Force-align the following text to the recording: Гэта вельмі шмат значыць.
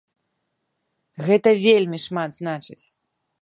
Гэта 1.27 1.49
вельмі 1.67 1.97
шмат 2.07 2.31
значыць. 2.39 2.83